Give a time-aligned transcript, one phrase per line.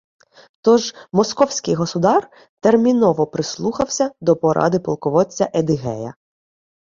[0.61, 6.13] Тож «Московський Государ» терміново прислухався до поради полководця Едигея